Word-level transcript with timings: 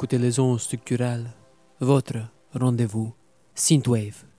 Écoutez 0.00 0.16
les 0.16 0.40
ondes 0.40 0.58
structurales, 0.58 1.30
votre 1.78 2.20
rendez-vous 2.54 3.12
Synthwave. 3.54 4.29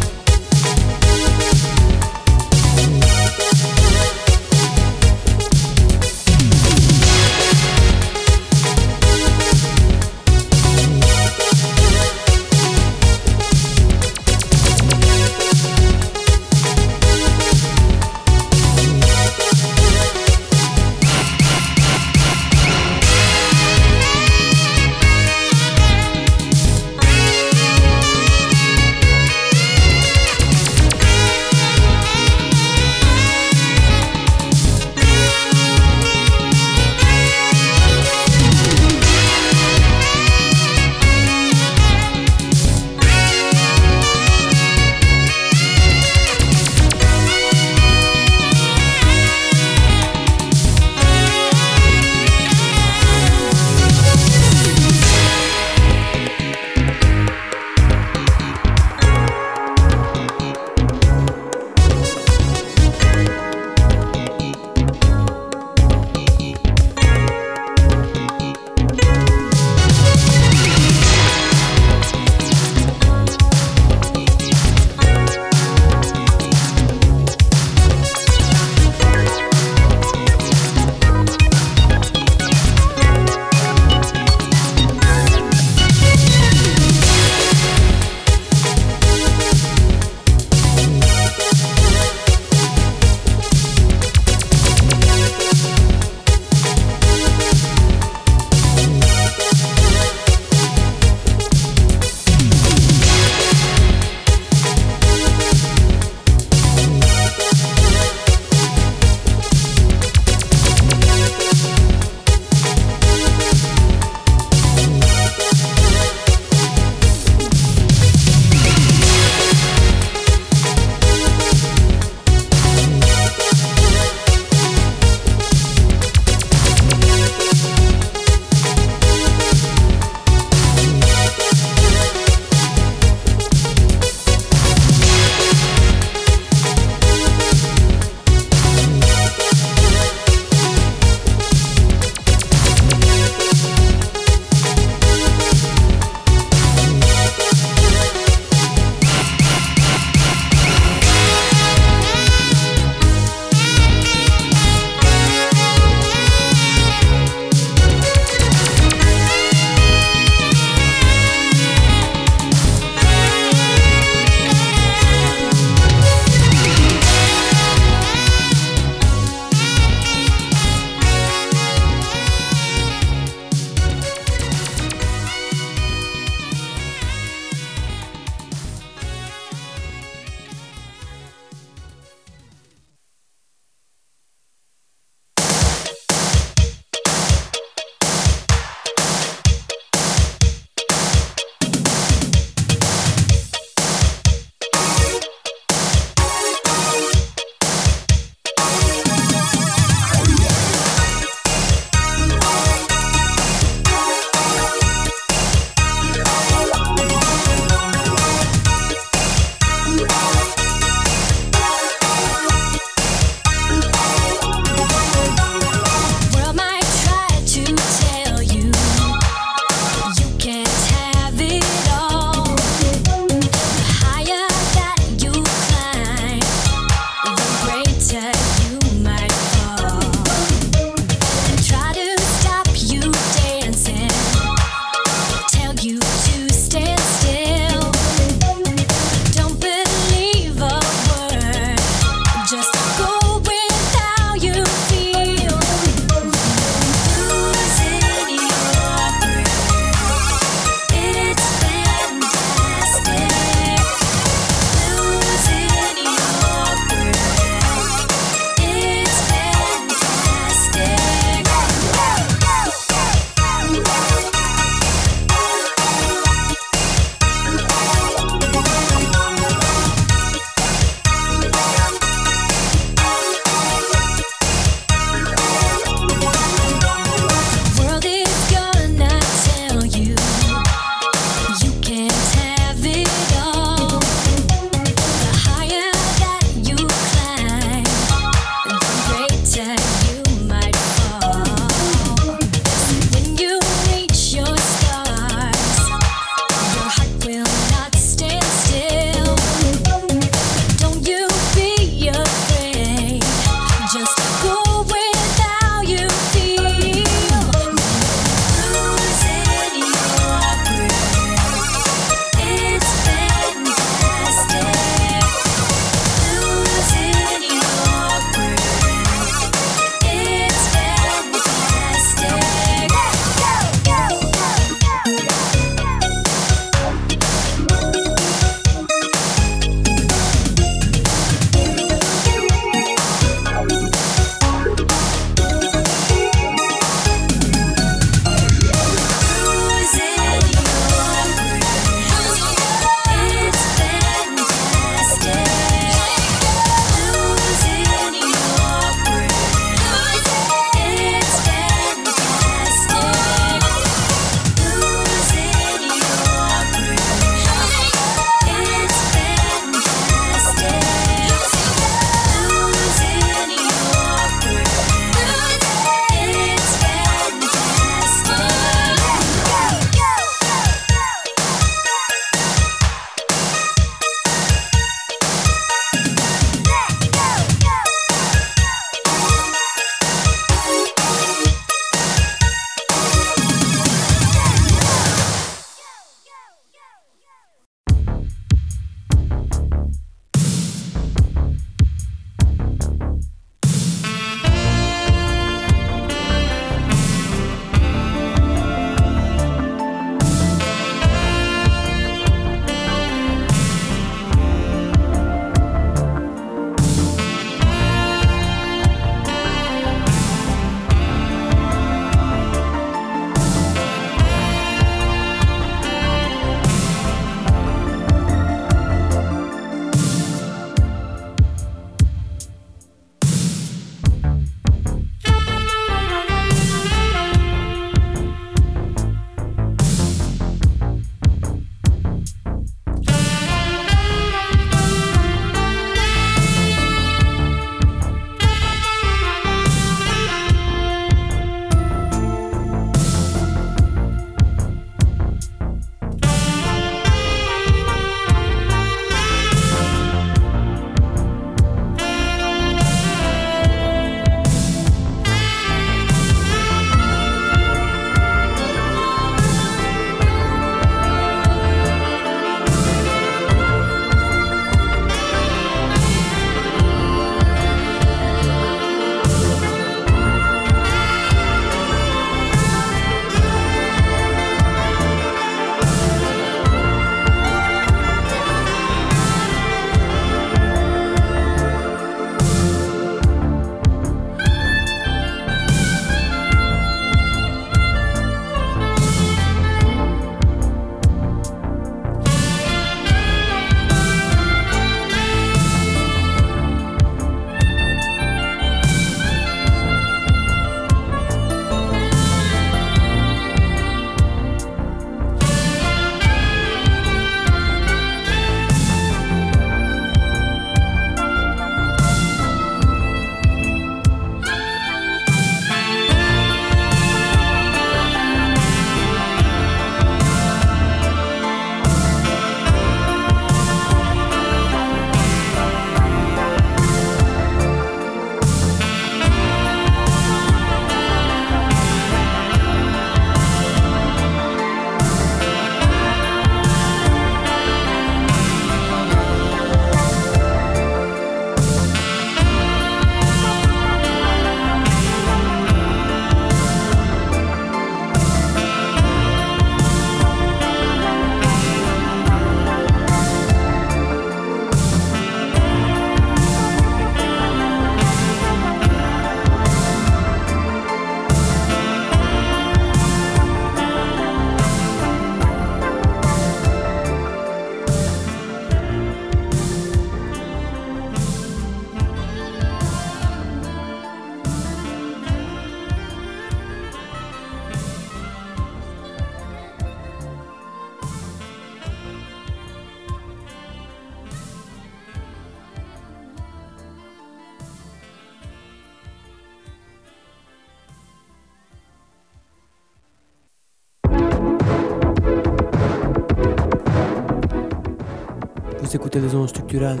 Vous 598.90 598.96
écoutez 598.96 599.20
les 599.20 599.36
ondes 599.36 599.48
structurales, 599.48 600.00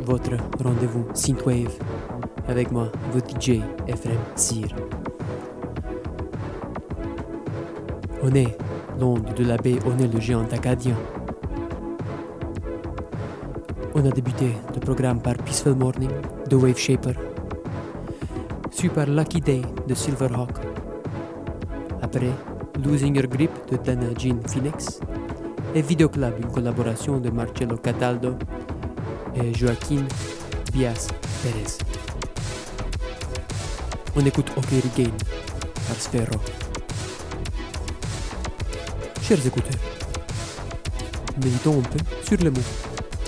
votre 0.00 0.32
rendez-vous 0.60 1.06
Synthwave, 1.14 1.78
avec 2.48 2.72
moi, 2.72 2.90
votre 3.12 3.40
DJ 3.40 3.60
Ephraim 3.86 4.18
Sir. 4.34 4.66
On 8.20 8.34
est 8.34 8.58
l'onde 8.98 9.32
de 9.36 9.44
la 9.44 9.56
baie, 9.56 9.78
on 9.86 9.90
le 9.90 10.18
géant 10.18 10.42
acadien. 10.50 10.96
On 13.94 14.04
a 14.04 14.10
débuté 14.10 14.52
le 14.74 14.80
programme 14.80 15.22
par 15.22 15.36
Peaceful 15.36 15.76
Morning 15.76 16.10
de 16.50 16.56
Wave 16.56 16.76
Shaper, 16.76 17.14
suivi 18.72 18.92
par 18.92 19.06
Lucky 19.06 19.40
Day 19.40 19.62
de 19.86 19.94
Silverhawk. 19.94 20.58
Après, 22.02 22.32
Losing 22.84 23.14
Your 23.14 23.28
Grip 23.28 23.52
de 23.70 23.76
Dana 23.76 24.08
Jean 24.18 24.40
Phoenix 24.44 24.98
et 25.78 25.82
Videoclub, 25.82 26.34
une 26.40 26.50
collaboration 26.50 27.18
de 27.20 27.30
Marcello 27.30 27.76
Cataldo 27.76 28.34
et 29.36 29.54
Joaquin 29.54 30.02
Bias 30.72 31.06
Perez. 31.40 31.78
On 34.16 34.26
écoute 34.26 34.50
OK 34.56 34.66
Regain 34.70 35.10
par 35.86 35.96
Sferro. 35.96 36.40
Chers 39.22 39.46
écouteurs, 39.46 39.80
méditons 41.44 41.78
un 41.78 41.82
peu 41.82 41.98
sur 42.24 42.38
le 42.42 42.50
mot 42.50 42.60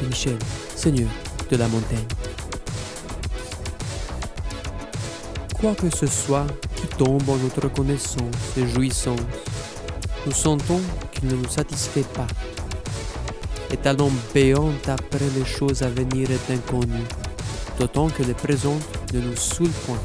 de 0.02 0.06
Michel, 0.08 0.38
Seigneur 0.74 1.08
de 1.50 1.56
la 1.56 1.68
montagne. 1.68 1.98
Quoi 5.60 5.76
que 5.76 5.88
ce 5.88 6.06
soit 6.06 6.46
qui 6.74 6.88
tombe 6.88 7.28
en 7.28 7.36
notre 7.36 7.60
reconnaissance 7.60 8.56
et 8.56 8.66
jouissance, 8.66 9.20
nous 10.26 10.32
sentons 10.32 10.80
ne 11.22 11.34
nous 11.34 11.48
satisfait 11.48 12.04
pas. 12.14 12.26
Et 13.72 13.76
talons 13.76 14.12
béant 14.34 14.72
après 14.86 15.28
les 15.36 15.44
choses 15.44 15.82
à 15.82 15.88
venir 15.88 16.28
est 16.30 16.52
inconnu, 16.52 17.02
d'autant 17.78 18.08
que 18.08 18.22
les 18.22 18.34
présentes 18.34 18.82
ne 19.12 19.20
nous 19.20 19.36
saoulent 19.36 19.68
point. 19.86 20.00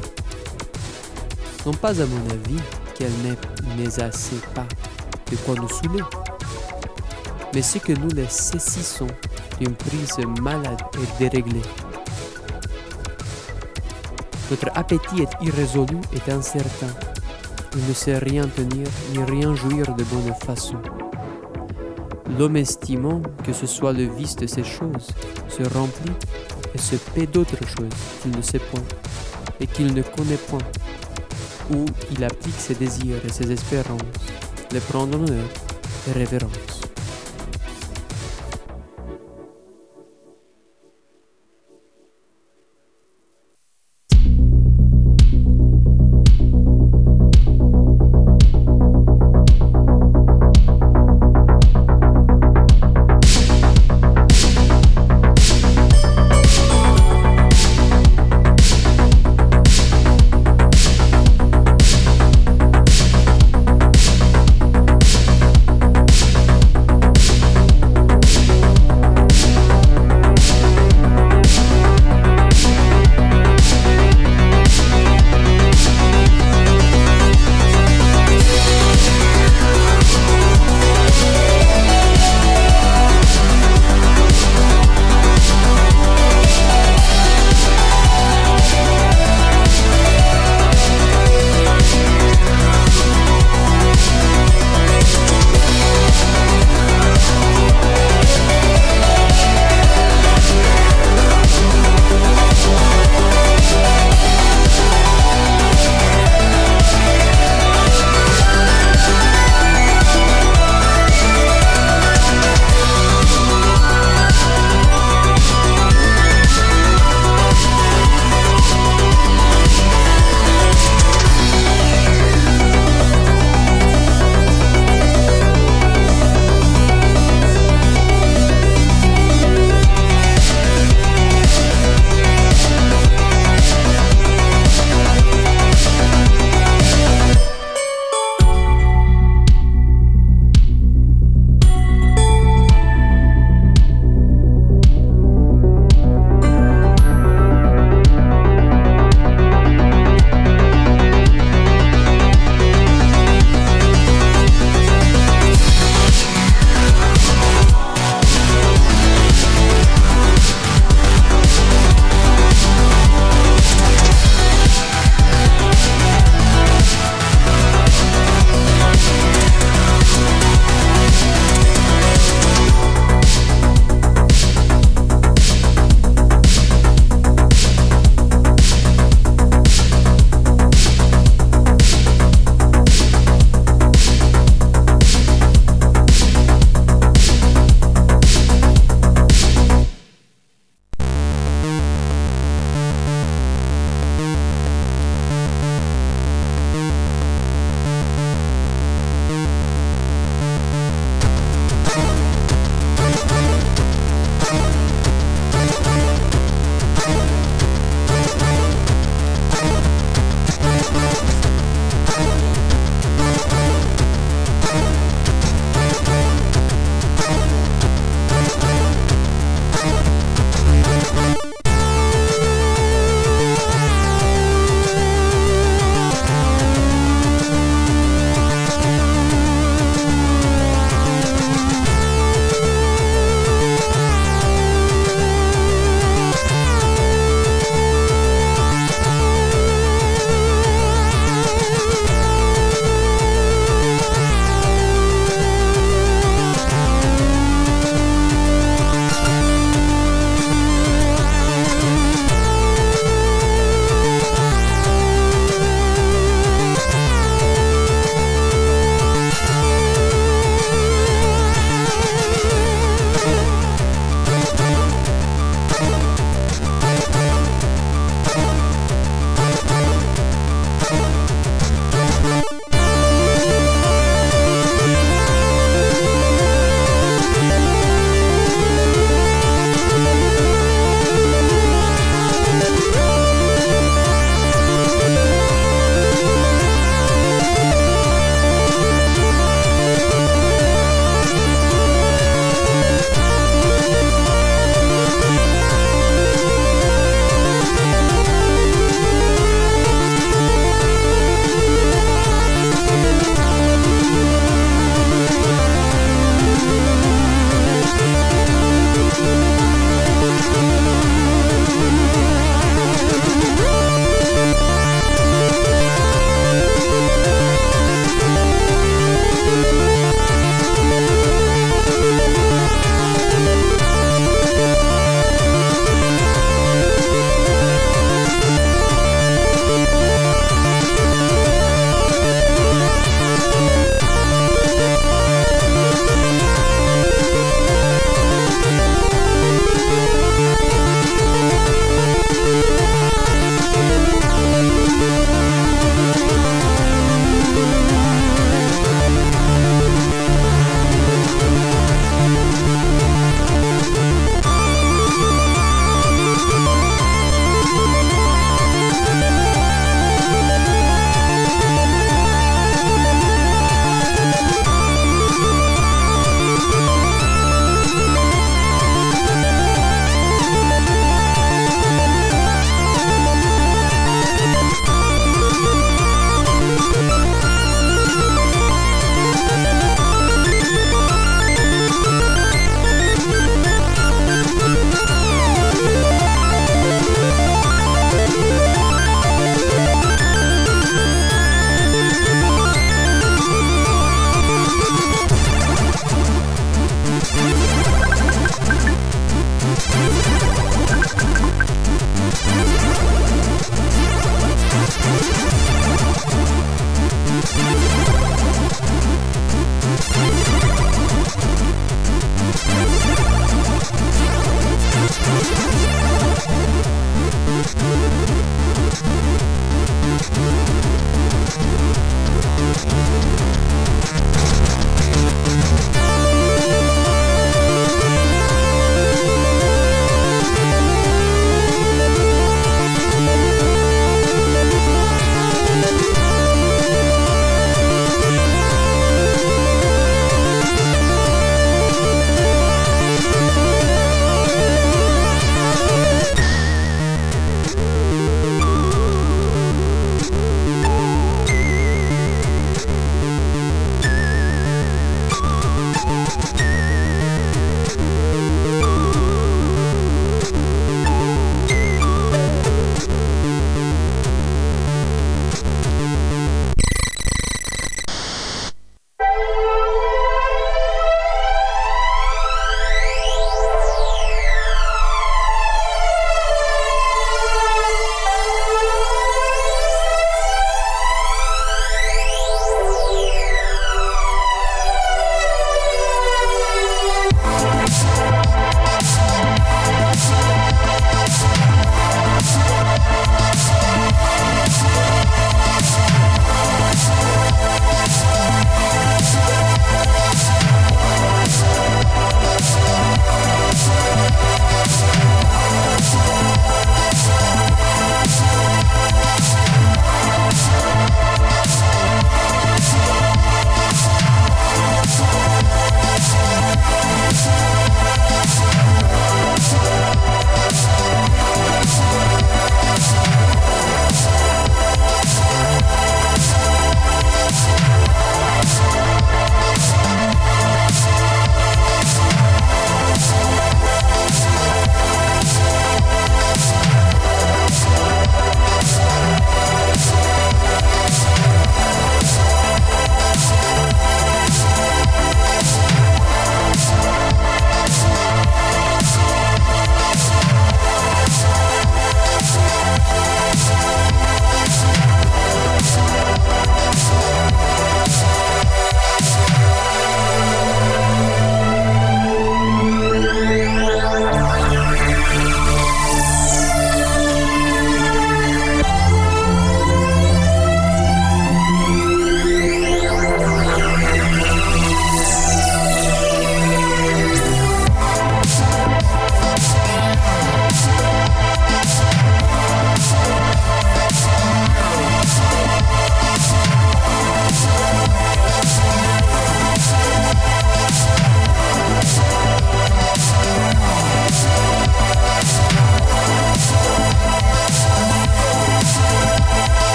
Non 1.64 1.72
pas 1.72 2.00
à 2.00 2.06
mon 2.06 2.30
avis 2.30 2.60
qu'elle 2.94 3.10
n'est 3.76 4.02
assez 4.02 4.36
pas 4.54 4.66
de 5.30 5.36
quoi 5.36 5.54
nous 5.56 5.68
saouler, 5.68 6.04
mais 7.52 7.62
c'est 7.62 7.80
que 7.80 7.92
nous 7.92 8.10
les 8.10 8.28
saisissons 8.28 9.08
d'une 9.58 9.74
prise 9.74 10.18
malade 10.40 10.80
et 10.94 11.18
déréglée. 11.18 11.62
Notre 14.50 14.70
appétit 14.76 15.22
est 15.22 15.44
irrésolu 15.44 15.96
et 16.14 16.30
incertain. 16.30 16.86
Il 17.76 17.84
ne 17.88 17.92
sait 17.94 18.18
rien 18.18 18.46
tenir 18.46 18.86
ni 19.10 19.24
rien 19.24 19.54
jouir 19.54 19.92
de 19.96 20.04
bonne 20.04 20.32
façon. 20.44 20.76
L'homme 22.38 22.56
estimant 22.56 23.22
que 23.44 23.52
ce 23.52 23.66
soit 23.66 23.94
le 23.94 24.04
vice 24.04 24.36
de 24.36 24.46
ces 24.46 24.64
choses 24.64 25.08
se 25.48 25.62
remplit 25.62 26.12
et 26.74 26.78
se 26.78 26.96
paie 26.96 27.26
d'autres 27.26 27.66
choses 27.66 27.88
qu'il 28.20 28.36
ne 28.36 28.42
sait 28.42 28.58
point 28.58 28.82
et 29.58 29.66
qu'il 29.66 29.94
ne 29.94 30.02
connaît 30.02 30.36
point, 30.36 30.60
où 31.70 31.86
il 32.12 32.22
applique 32.24 32.58
ses 32.58 32.74
désirs 32.74 33.24
et 33.24 33.32
ses 33.32 33.50
espérances, 33.50 34.02
les 34.72 34.80
prend 34.80 35.04
en 35.04 35.12
honneur 35.14 35.48
et 36.08 36.12
révérence. 36.12 36.65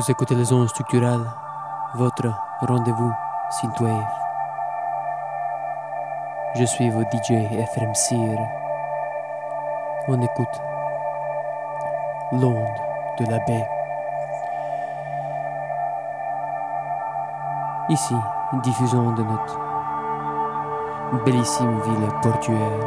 Vous 0.00 0.10
écoutez 0.10 0.34
les 0.34 0.50
ondes 0.50 0.66
structurales, 0.66 1.30
votre 1.94 2.32
rendez-vous 2.62 3.12
Synthwave. 3.50 4.08
Je 6.54 6.64
suis 6.64 6.88
vos 6.88 7.02
DJ 7.02 7.32
FM 7.32 7.94
Sir. 7.94 8.38
On 10.08 10.22
écoute 10.22 10.62
l'onde 12.32 12.64
de 13.18 13.26
la 13.26 13.40
baie. 13.40 13.68
Ici, 17.90 18.16
diffusons 18.62 19.12
de 19.12 19.22
notre 19.22 19.58
bellissime 21.26 21.78
ville 21.82 22.08
portuaire. 22.22 22.86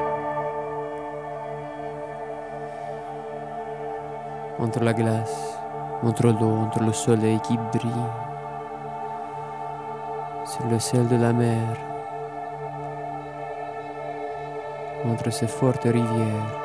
Entre 4.58 4.80
la 4.80 4.94
glace 4.94 5.63
entre 6.02 6.28
l'eau, 6.28 6.58
entre 6.66 6.84
le 6.84 6.94
soleil 6.94 7.40
qui 7.42 7.58
brille 7.58 8.10
sur 10.46 10.66
le 10.68 10.80
ciel 10.80 11.08
de 11.08 11.16
la 11.16 11.32
mer, 11.32 11.78
entre 15.06 15.30
ces 15.30 15.48
fortes 15.48 15.84
rivières 15.84 16.60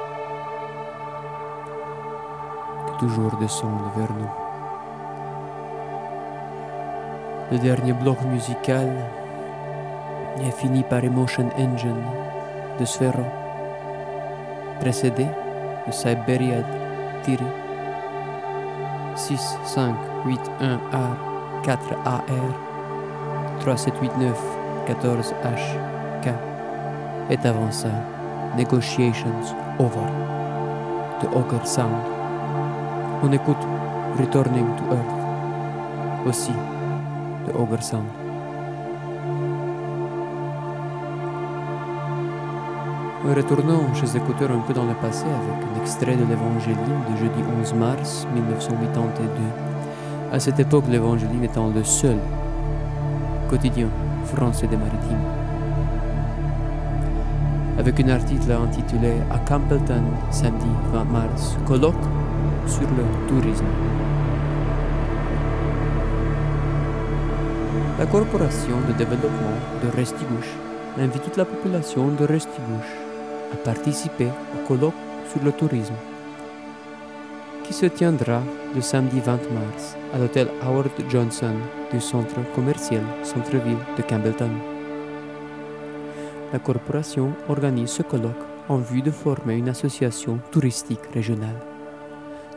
qui 2.87 2.99
toujours 2.99 3.37
descendent 3.37 3.91
vers 3.97 4.13
nous. 4.13 4.31
Le 7.51 7.59
dernier 7.59 7.93
bloc 7.93 8.21
musical 8.23 8.91
est 10.43 10.51
fini 10.51 10.83
par 10.83 11.05
Emotion 11.05 11.49
Engine 11.57 12.05
de 12.79 12.85
Sphero, 12.85 13.25
précédé 14.81 15.27
de 15.87 15.93
Siberia 15.93 16.63
Thierry. 17.23 17.68
6, 19.19 19.59
5, 19.65 19.97
8, 20.27 20.41
1 20.61 20.81
A, 20.93 21.63
4 21.65 21.93
AR, 22.05 22.23
3789 23.61 24.33
14H 24.87 26.23
K 26.23 26.29
est 27.29 27.45
avant 27.45 27.71
ça 27.73 27.89
Negotiations 28.57 29.57
Over 29.81 30.07
de 31.21 31.27
Ogre 31.37 31.67
Sound. 31.67 31.91
On 33.25 33.33
écoute 33.33 33.67
Returning 34.19 34.67
to 34.77 34.85
Earth 34.95 36.27
aussi 36.27 36.53
de 37.47 37.53
Ogre 37.59 37.83
Sound. 37.83 38.18
Retournons 43.25 43.93
chez 43.95 44.17
écouteurs 44.17 44.53
un 44.53 44.61
peu 44.61 44.73
dans 44.73 44.85
le 44.85 44.95
passé 44.95 45.25
avec 45.25 45.65
un 45.65 45.81
extrait 45.81 46.15
de 46.15 46.25
l'Évangéline 46.25 47.03
de 47.11 47.17
jeudi 47.17 47.41
11 47.61 47.75
mars 47.75 48.29
1982. 48.33 49.29
À 50.33 50.39
cette 50.39 50.61
époque, 50.61 50.85
l'Évangéline 50.89 51.43
étant 51.43 51.69
le 51.69 51.83
seul 51.83 52.17
quotidien 53.51 53.89
français 54.25 54.69
des 54.69 54.77
maritimes. 54.77 55.25
Avec 57.77 57.99
un 57.99 58.09
article 58.09 58.53
intitulé 58.53 59.15
À 59.33 59.39
Campbellton, 59.39 60.05
samedi 60.31 60.69
20 60.93 61.05
mars, 61.05 61.57
colloque 61.67 61.95
sur 62.69 62.83
le 62.83 63.27
tourisme. 63.27 63.65
La 67.99 68.07
Corporation 68.07 68.77
de 68.87 68.93
développement 68.93 69.59
de 69.83 69.97
Restigouche 69.97 70.55
invite 71.01 71.23
toute 71.23 71.37
la 71.37 71.45
population 71.45 72.07
de 72.09 72.25
Restigouche 72.25 73.08
à 73.53 73.57
participer 73.57 74.29
au 74.55 74.67
colloque 74.69 74.95
sur 75.31 75.43
le 75.43 75.53
tourisme 75.53 75.95
qui 77.69 77.75
se 77.75 77.85
tiendra 77.85 78.41
le 78.75 78.81
samedi 78.81 79.21
20 79.21 79.33
mars 79.53 79.95
à 80.15 80.19
l'hôtel 80.19 80.49
Howard 80.63 80.91
Johnson 81.11 81.55
du 81.93 82.01
centre 82.01 82.37
commercial 82.55 83.03
centre-ville 83.23 83.77
de 83.99 84.03
Campbellton. 84.03 84.51
La 86.51 86.59
corporation 86.61 87.35
organise 87.47 87.91
ce 87.91 88.03
colloque 88.03 88.47
en 88.71 88.79
vue 88.79 89.03
de 89.03 89.11
former 89.11 89.57
une 89.57 89.69
association 89.69 90.39
touristique 90.51 91.07
régionale, 91.13 91.61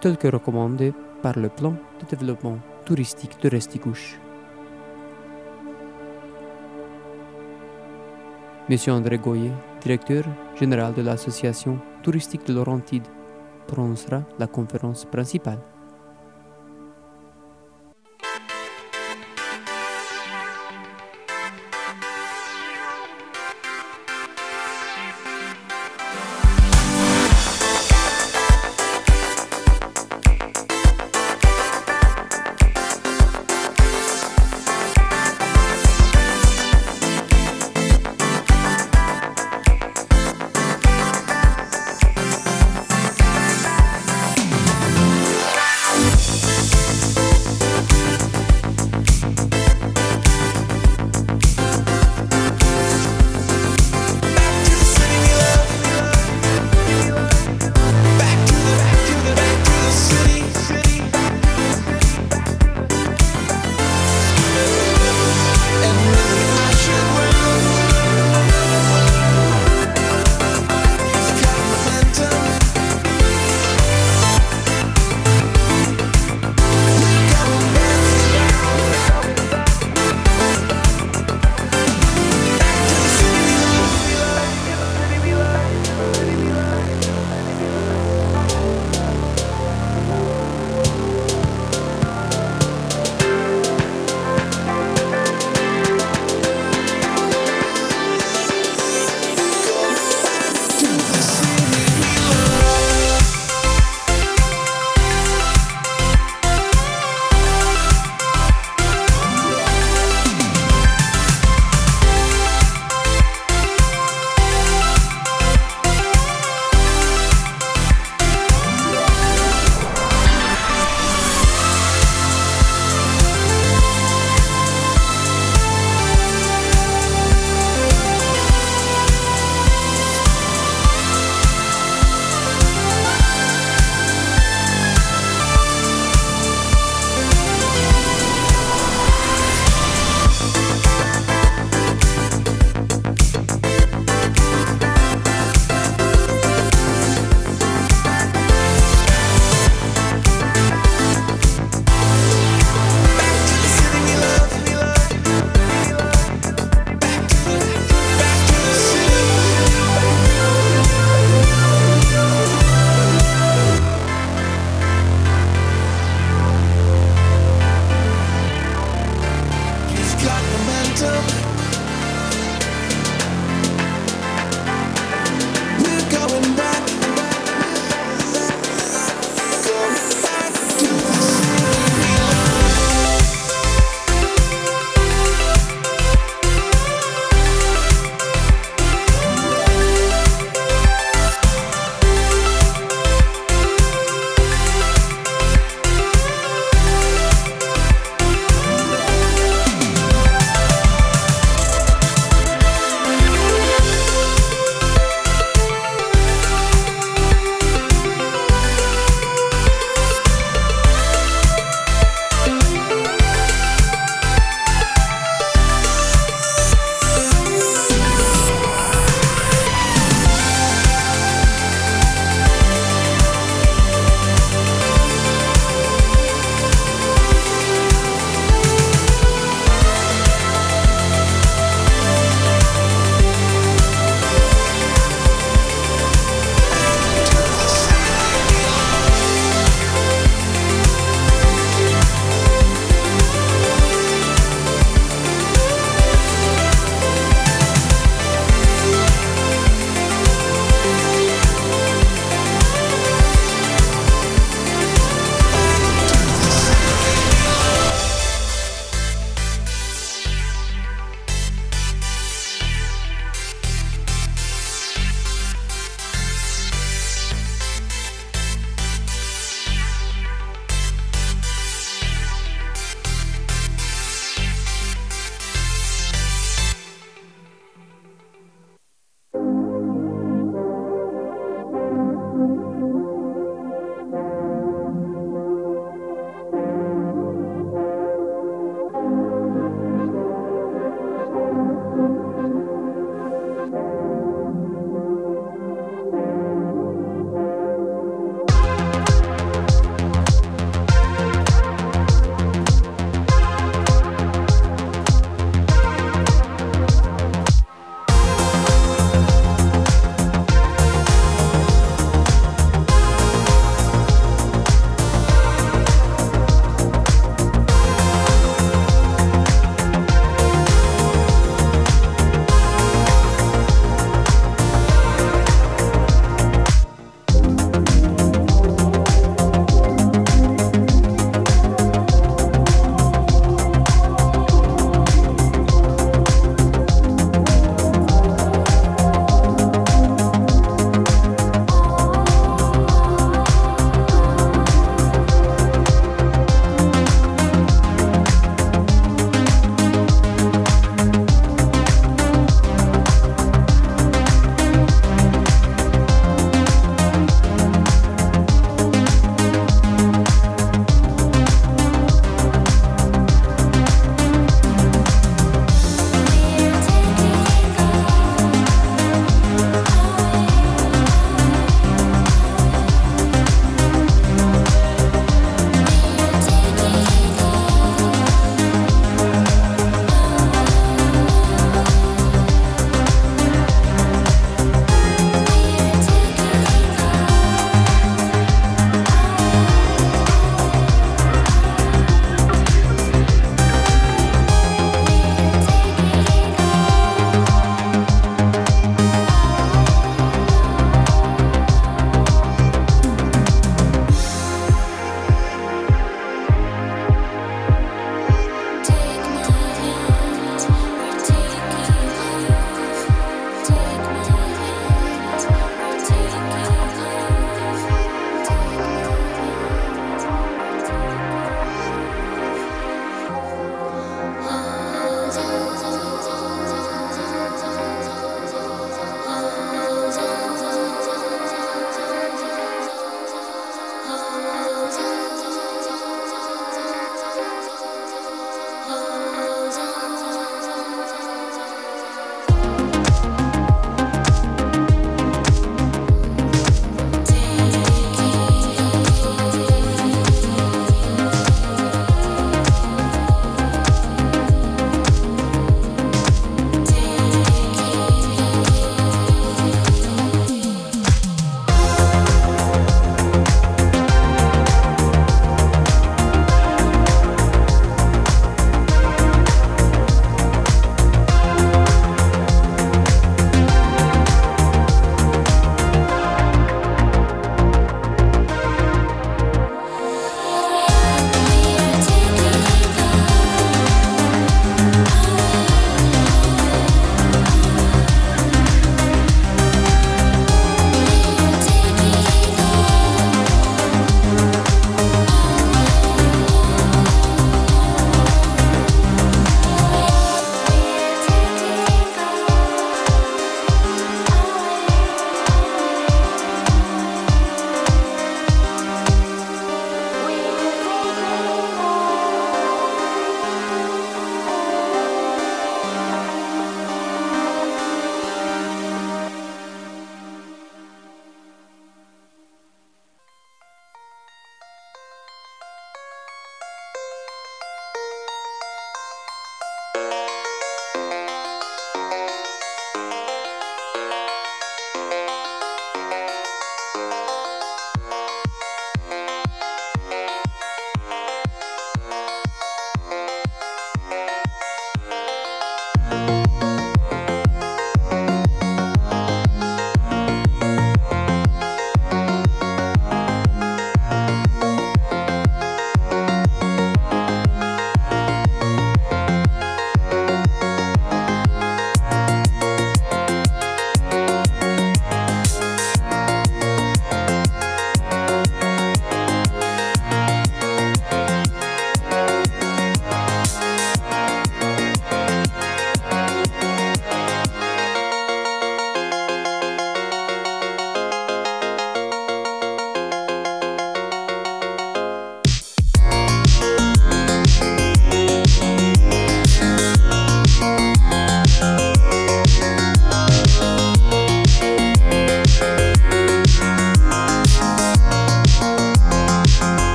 telle 0.00 0.16
que 0.16 0.28
recommandée 0.28 0.94
par 1.20 1.38
le 1.38 1.50
plan 1.50 1.74
de 2.00 2.16
développement 2.16 2.58
touristique 2.86 3.36
de 3.42 3.50
Restigouche. 3.50 4.18
Monsieur 8.70 8.92
André 8.92 9.18
Goyer, 9.18 9.52
directeur 9.84 10.24
général 10.58 10.94
de 10.94 11.02
l'association 11.02 11.78
touristique 12.02 12.46
de 12.46 12.54
Laurentide, 12.54 13.06
prononcera 13.66 14.22
la 14.38 14.46
conférence 14.46 15.04
principale. 15.04 15.60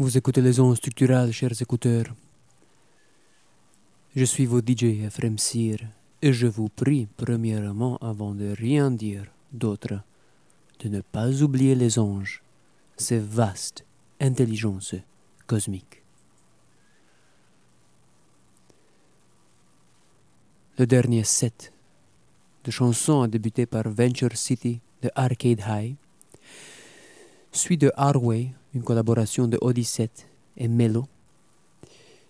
Vous 0.00 0.16
écoutez 0.16 0.40
les 0.40 0.60
ondes 0.60 0.76
structurales, 0.76 1.32
chers 1.32 1.60
écouteurs. 1.60 2.14
Je 4.14 4.24
suis 4.24 4.46
votre 4.46 4.72
DJ 4.72 5.02
Ephraim 5.04 5.36
Sir 5.36 5.80
et 6.22 6.32
je 6.32 6.46
vous 6.46 6.68
prie, 6.68 7.08
premièrement, 7.16 7.96
avant 7.96 8.32
de 8.32 8.54
rien 8.56 8.92
dire 8.92 9.24
d'autre, 9.52 10.04
de 10.78 10.88
ne 10.88 11.00
pas 11.00 11.42
oublier 11.42 11.74
les 11.74 11.98
anges, 11.98 12.44
ces 12.96 13.18
vastes 13.18 13.84
intelligences 14.20 14.94
cosmiques. 15.48 16.04
Le 20.78 20.86
dernier 20.86 21.24
set 21.24 21.72
de 22.62 22.70
chansons 22.70 23.22
a 23.22 23.26
débuté 23.26 23.66
par 23.66 23.88
Venture 23.88 24.36
City 24.36 24.80
de 25.02 25.10
Arcade 25.16 25.64
High, 25.66 25.96
suit 27.50 27.78
de 27.78 27.90
Harway, 27.96 28.52
une 28.78 28.84
collaboration 28.84 29.48
de 29.48 29.58
Odyssey 29.60 30.08
et 30.56 30.68
Melo, 30.68 31.08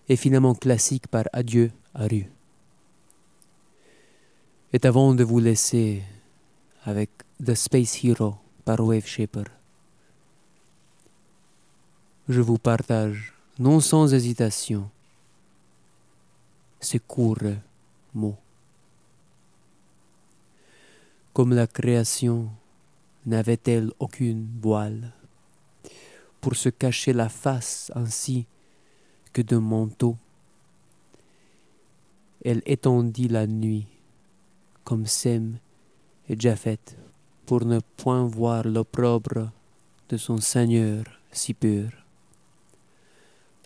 et 0.07 0.15
finalement 0.15 0.55
classique 0.55 1.07
par 1.07 1.25
Adieu 1.31 1.69
à 1.93 2.07
rue. 2.07 2.27
Et 4.73 4.83
avant 4.83 5.13
de 5.13 5.23
vous 5.23 5.39
laisser 5.39 6.01
avec 6.85 7.11
The 7.45 7.53
Space 7.53 8.03
Hero 8.03 8.35
par 8.65 8.79
Wave 8.79 9.05
Shaper, 9.05 9.45
je 12.27 12.41
vous 12.41 12.57
partage, 12.57 13.33
non 13.59 13.79
sans 13.79 14.11
hésitation, 14.11 14.89
ces 16.79 16.99
courts 16.99 17.57
mots. 18.15 18.37
Comme 21.31 21.53
la 21.53 21.67
création 21.67 22.49
n'avait-elle 23.27 23.91
aucune 23.99 24.47
voile 24.59 25.13
pour 26.41 26.55
se 26.55 26.69
cacher 26.69 27.13
la 27.13 27.29
face 27.29 27.91
ainsi 27.95 28.45
que 29.33 29.41
d'un 29.41 29.59
manteau. 29.59 30.17
Elle 32.43 32.61
étendit 32.65 33.27
la 33.27 33.47
nuit, 33.47 33.87
comme 34.83 35.05
Sem 35.05 35.57
et 36.29 36.39
Japhet, 36.39 36.79
pour 37.45 37.65
ne 37.65 37.79
point 37.97 38.25
voir 38.25 38.65
l'opprobre 38.65 39.51
de 40.09 40.17
son 40.17 40.37
Seigneur 40.37 41.03
si 41.31 41.53
pur. 41.53 41.89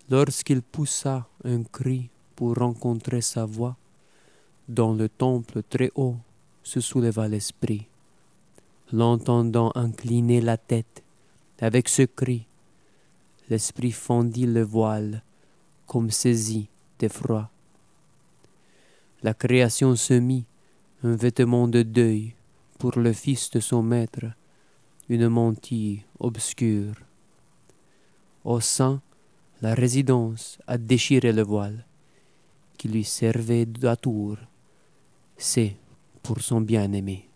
Lorsqu'il 0.10 0.62
poussa 0.62 1.28
un 1.44 1.64
cri 1.64 2.10
pour 2.36 2.56
rencontrer 2.56 3.22
sa 3.22 3.46
voix, 3.46 3.78
dans 4.68 4.94
le 4.94 5.10
temple 5.10 5.62
très 5.70 5.92
haut 5.96 6.18
se 6.64 6.80
souleva 6.80 7.28
l'esprit. 7.28 7.88
L'entendant 8.92 9.72
incliner 9.76 10.42
la 10.42 10.58
tête, 10.58 11.04
avec 11.60 11.90
ce 11.90 12.04
cri, 12.04 12.46
l'esprit 13.54 13.92
fendit 13.92 14.48
le 14.48 14.64
voile 14.64 15.22
comme 15.86 16.10
saisi 16.10 16.70
d'effroi. 16.98 17.52
La 19.22 19.36
création 19.36 19.96
se 19.96 20.16
mit 20.16 20.46
un 21.04 21.16
vêtement 21.16 21.68
de 21.68 21.84
deuil 21.84 22.34
pour 22.80 22.98
le 22.98 23.14
fils 23.14 23.52
de 23.52 23.60
son 23.60 23.84
maître, 23.84 24.26
une 25.08 25.30
mantille 25.30 26.02
obscure. 26.20 26.96
Au 28.44 28.60
sein, 28.60 29.04
la 29.62 29.76
résidence 29.76 30.58
a 30.66 30.80
déchiré 30.80 31.32
le 31.32 31.44
voile 31.44 31.86
qui 32.76 32.88
lui 32.88 33.04
servait 33.04 33.68
d'atour. 33.68 34.38
C'est 35.38 35.76
pour 36.24 36.42
son 36.42 36.60
bien-aimé. 36.60 37.30